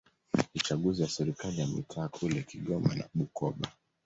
[0.55, 3.67] uchaguzi wa serikali za mitaa kule Kigoma na Bukoba